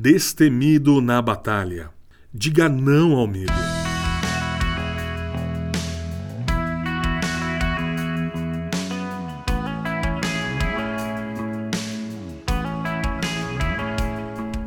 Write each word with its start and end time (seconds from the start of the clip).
destemido 0.00 1.02
na 1.02 1.20
batalha. 1.20 1.90
Diga 2.32 2.70
não 2.70 3.12
ao 3.12 3.26
medo. 3.26 3.52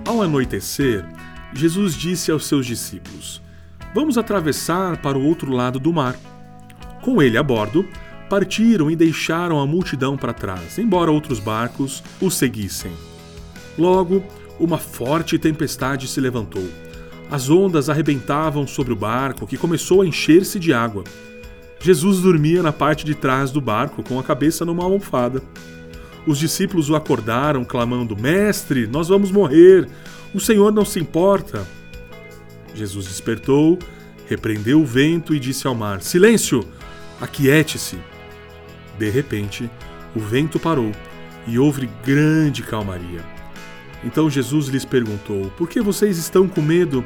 Ao 0.05 0.21
anoitecer, 0.21 1.03
Jesus 1.51 1.95
disse 1.95 2.29
aos 2.29 2.45
seus 2.45 2.67
discípulos: 2.67 3.41
Vamos 3.95 4.19
atravessar 4.19 4.97
para 4.97 5.17
o 5.17 5.25
outro 5.25 5.51
lado 5.51 5.79
do 5.79 5.91
mar. 5.91 6.15
Com 7.01 7.19
ele 7.19 7.39
a 7.39 7.43
bordo, 7.43 7.87
partiram 8.29 8.91
e 8.91 8.95
deixaram 8.95 9.59
a 9.59 9.65
multidão 9.65 10.15
para 10.15 10.31
trás, 10.31 10.77
embora 10.77 11.09
outros 11.09 11.39
barcos 11.39 12.03
os 12.21 12.35
seguissem. 12.35 12.91
Logo, 13.75 14.23
uma 14.59 14.77
forte 14.77 15.37
tempestade 15.37 16.07
se 16.07 16.21
levantou. 16.21 16.67
As 17.29 17.49
ondas 17.49 17.89
arrebentavam 17.89 18.67
sobre 18.67 18.93
o 18.93 18.95
barco, 18.95 19.47
que 19.47 19.57
começou 19.57 20.01
a 20.01 20.05
encher-se 20.05 20.59
de 20.59 20.71
água. 20.71 21.03
Jesus 21.79 22.21
dormia 22.21 22.61
na 22.61 22.71
parte 22.71 23.03
de 23.03 23.15
trás 23.15 23.51
do 23.51 23.59
barco, 23.59 24.03
com 24.03 24.19
a 24.19 24.23
cabeça 24.23 24.63
numa 24.63 24.83
almofada. 24.83 25.41
Os 26.25 26.37
discípulos 26.37 26.89
o 26.89 26.95
acordaram, 26.95 27.65
clamando: 27.65 28.15
Mestre, 28.15 28.87
nós 28.87 29.09
vamos 29.09 29.31
morrer. 29.31 29.89
O 30.33 30.39
Senhor 30.39 30.71
não 30.71 30.85
se 30.85 30.99
importa. 30.99 31.67
Jesus 32.73 33.07
despertou, 33.07 33.77
repreendeu 34.27 34.81
o 34.81 34.85
vento 34.85 35.33
e 35.35 35.39
disse 35.39 35.67
ao 35.67 35.75
mar: 35.75 36.01
Silêncio! 36.01 36.65
Aquiete-se! 37.19 37.97
De 38.97 39.09
repente, 39.09 39.69
o 40.15 40.19
vento 40.19 40.59
parou 40.59 40.91
e 41.47 41.59
houve 41.59 41.89
grande 42.05 42.61
calmaria. 42.61 43.32
Então 44.03 44.29
Jesus 44.29 44.67
lhes 44.67 44.85
perguntou: 44.85 45.51
Por 45.57 45.69
que 45.69 45.81
vocês 45.81 46.17
estão 46.17 46.47
com 46.47 46.61
medo? 46.61 47.05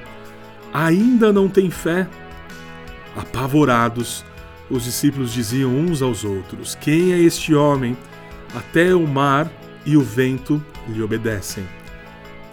Ainda 0.73 1.31
não 1.31 1.47
têm 1.47 1.69
fé? 1.69 2.07
Apavorados, 3.15 4.25
os 4.69 4.83
discípulos 4.83 5.31
diziam 5.31 5.75
uns 5.75 6.01
aos 6.01 6.23
outros: 6.23 6.75
Quem 6.75 7.13
é 7.13 7.19
este 7.19 7.53
homem? 7.53 7.97
Até 8.55 8.95
o 8.95 9.05
mar 9.05 9.51
e 9.85 9.97
o 9.97 10.01
vento 10.01 10.63
lhe 10.87 11.01
obedecem. 11.01 11.67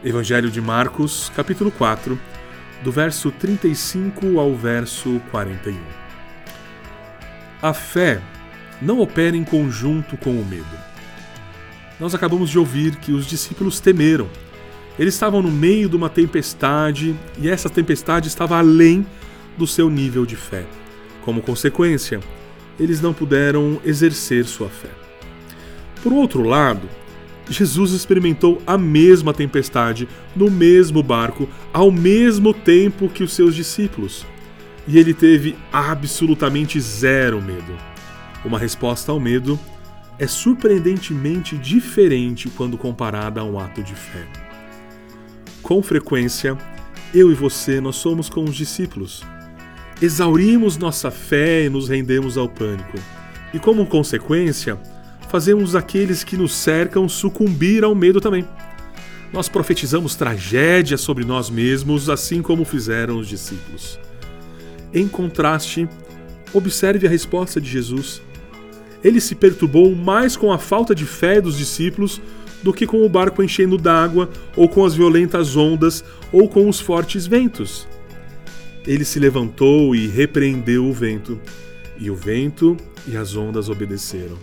Evangelho 0.05 0.51
de 0.51 0.61
Marcos, 0.61 1.33
capítulo 1.35 1.71
4, 1.71 2.19
do 2.83 2.93
verso 2.93 3.31
35 3.31 4.39
ao 4.39 4.55
verso 4.55 5.21
41. 5.31 5.79
A 7.63 7.73
fé 7.73 8.21
não 8.83 9.01
opera 9.01 9.37
em 9.37 9.45
conjunto 9.45 10.17
com 10.19 10.39
o 10.39 10.45
medo. 10.45 10.94
Nós 11.99 12.15
acabamos 12.15 12.51
de 12.51 12.59
ouvir 12.59 12.97
que 12.97 13.13
os 13.13 13.27
discípulos 13.27 13.79
temeram. 13.79 14.29
Eles 14.99 15.15
estavam 15.15 15.43
no 15.43 15.51
meio 15.51 15.89
de 15.89 15.97
uma 15.97 16.09
tempestade 16.09 17.15
e 17.41 17.49
essa 17.49 17.71
tempestade 17.71 18.29
estava 18.29 18.59
além 18.59 19.07
do 19.57 19.67
seu 19.67 19.89
nível 19.89 20.27
de 20.27 20.37
fé. 20.37 20.65
Como 21.23 21.41
consequência, 21.41 22.21
eles 22.79 23.01
não 23.01 23.13
puderam 23.13 23.81
exercer 23.85 24.45
sua 24.45 24.69
fé. 24.69 24.91
Por 26.03 26.13
outro 26.13 26.43
lado, 26.43 26.89
Jesus 27.49 27.93
experimentou 27.93 28.61
a 28.67 28.77
mesma 28.77 29.33
tempestade 29.33 30.09
no 30.35 30.51
mesmo 30.51 31.03
barco 31.03 31.49
ao 31.73 31.91
mesmo 31.91 32.53
tempo 32.53 33.09
que 33.09 33.23
os 33.23 33.33
seus 33.33 33.55
discípulos. 33.55 34.27
E 34.87 34.99
ele 34.99 35.15
teve 35.15 35.57
absolutamente 35.73 36.81
zero 36.81 37.41
medo. 37.41 37.77
Uma 38.45 38.59
resposta 38.59 39.13
ao 39.13 39.21
medo 39.21 39.59
é 40.19 40.27
surpreendentemente 40.27 41.57
diferente 41.57 42.49
quando 42.49 42.79
comparada 42.79 43.41
a 43.41 43.45
um 43.45 43.59
ato 43.59 43.83
de 43.83 43.95
fé. 43.95 44.27
Com 45.63 45.83
frequência, 45.83 46.57
eu 47.15 47.31
e 47.31 47.35
você 47.35 47.81
nós 47.81 47.97
somos 47.97 48.29
como 48.29 48.49
os 48.49 48.57
discípulos. 48.57 49.23
Exaurimos 50.01 50.77
nossa 50.77 51.11
fé 51.11 51.65
e 51.65 51.69
nos 51.69 51.89
rendemos 51.89 52.37
ao 52.37 52.49
pânico. 52.49 52.99
E 53.53 53.59
como 53.59 53.87
consequência, 53.87 54.79
fazemos 55.31 55.75
aqueles 55.75 56.23
que 56.23 56.37
nos 56.37 56.55
cercam 56.55 57.09
sucumbir 57.09 57.83
ao 57.83 57.95
medo 57.95 58.21
também. 58.21 58.47
Nós 59.33 59.49
profetizamos 59.49 60.15
tragédia 60.15 60.97
sobre 60.97 61.25
nós 61.25 61.51
mesmos, 61.51 62.09
assim 62.09 62.41
como 62.41 62.65
fizeram 62.65 63.19
os 63.19 63.27
discípulos. 63.27 63.99
Em 64.93 65.09
contraste, 65.09 65.89
observe 66.53 67.07
a 67.07 67.11
resposta 67.11 67.61
de 67.61 67.69
Jesus. 67.69 68.23
Ele 69.05 69.21
se 69.21 69.35
perturbou 69.35 69.95
mais 69.95 70.37
com 70.37 70.51
a 70.51 70.59
falta 70.59 70.95
de 70.95 71.05
fé 71.05 71.41
dos 71.41 71.59
discípulos 71.59 72.21
do 72.63 72.73
que 72.73 72.87
com 72.87 73.05
o 73.05 73.09
barco 73.09 73.43
enchendo 73.43 73.77
d'água, 73.77 74.31
ou 74.57 74.67
com 74.67 74.87
as 74.87 74.95
violentas 74.95 75.55
ondas, 75.55 76.03
ou 76.33 76.49
com 76.49 76.67
os 76.67 76.81
fortes 76.81 77.27
ventos. 77.27 77.87
Ele 78.87 79.05
se 79.05 79.21
levantou 79.21 79.95
e 79.95 80.07
repreendeu 80.07 80.87
o 80.87 80.93
vento, 80.93 81.39
e 81.99 82.11
o 82.11 82.17
vento 82.17 82.75
e 83.07 83.19
as 83.19 83.37
ondas 83.37 83.69
obedeceram. 83.69 84.39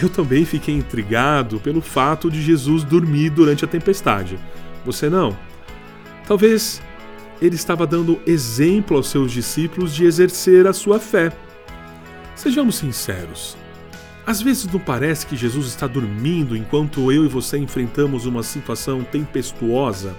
Eu 0.00 0.08
também 0.08 0.44
fiquei 0.44 0.74
intrigado 0.74 1.58
pelo 1.58 1.80
fato 1.80 2.30
de 2.30 2.40
Jesus 2.40 2.84
dormir 2.84 3.30
durante 3.30 3.64
a 3.64 3.68
tempestade. 3.68 4.38
Você 4.86 5.10
não? 5.10 5.36
Talvez 6.26 6.80
ele 7.42 7.56
estava 7.56 7.86
dando 7.86 8.20
exemplo 8.24 8.96
aos 8.96 9.08
seus 9.08 9.32
discípulos 9.32 9.94
de 9.94 10.04
exercer 10.04 10.66
a 10.66 10.72
sua 10.72 11.00
fé. 11.00 11.32
Sejamos 12.40 12.76
sinceros. 12.76 13.54
Às 14.26 14.40
vezes 14.40 14.64
não 14.66 14.80
parece 14.80 15.26
que 15.26 15.36
Jesus 15.36 15.66
está 15.66 15.86
dormindo 15.86 16.56
enquanto 16.56 17.12
eu 17.12 17.26
e 17.26 17.28
você 17.28 17.58
enfrentamos 17.58 18.24
uma 18.24 18.42
situação 18.42 19.04
tempestuosa? 19.04 20.16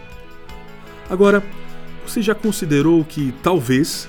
Agora, 1.09 1.43
você 2.05 2.21
já 2.21 2.35
considerou 2.35 3.03
que 3.03 3.33
talvez 3.41 4.07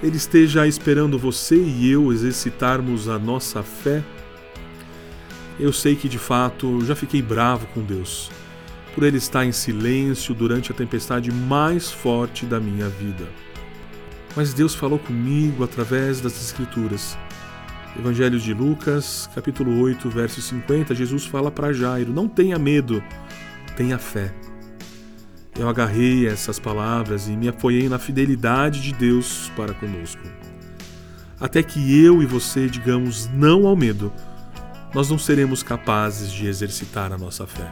ele 0.00 0.16
esteja 0.16 0.68
esperando 0.68 1.18
você 1.18 1.56
e 1.56 1.90
eu 1.90 2.12
exercitarmos 2.12 3.08
a 3.08 3.18
nossa 3.18 3.60
fé? 3.60 4.04
eu 5.58 5.72
sei 5.72 5.96
que 5.96 6.08
de 6.08 6.20
fato 6.20 6.84
já 6.84 6.94
fiquei 6.94 7.20
bravo 7.20 7.66
com 7.74 7.82
Deus, 7.82 8.30
por 8.94 9.02
ele 9.02 9.16
estar 9.16 9.44
em 9.44 9.50
silêncio 9.50 10.32
durante 10.32 10.70
a 10.70 10.74
tempestade 10.76 11.32
mais 11.32 11.90
forte 11.90 12.46
da 12.46 12.60
minha 12.60 12.88
vida. 12.88 13.26
Mas 14.36 14.54
Deus 14.54 14.76
falou 14.76 15.00
comigo 15.00 15.64
através 15.64 16.20
das 16.20 16.40
Escrituras. 16.40 17.18
Evangelho 17.98 18.38
de 18.38 18.54
Lucas, 18.54 19.28
capítulo 19.34 19.80
8, 19.80 20.08
verso 20.08 20.40
50, 20.40 20.94
Jesus 20.94 21.26
fala 21.26 21.50
para 21.50 21.72
Jairo: 21.72 22.12
Não 22.12 22.28
tenha 22.28 22.56
medo, 22.58 23.02
tenha 23.76 23.98
fé. 23.98 24.32
Eu 25.58 25.68
agarrei 25.68 26.28
essas 26.28 26.60
palavras 26.60 27.26
e 27.26 27.32
me 27.32 27.48
apoiei 27.48 27.88
na 27.88 27.98
fidelidade 27.98 28.80
de 28.80 28.92
Deus 28.92 29.50
para 29.56 29.74
conosco. 29.74 30.22
Até 31.40 31.62
que 31.62 32.00
eu 32.00 32.22
e 32.22 32.26
você 32.26 32.68
digamos 32.68 33.28
não 33.32 33.66
ao 33.66 33.74
medo 33.76 34.12
nós 34.94 35.10
não 35.10 35.18
seremos 35.18 35.62
capazes 35.62 36.32
de 36.32 36.46
exercitar 36.46 37.12
a 37.12 37.18
nossa 37.18 37.46
fé. 37.46 37.70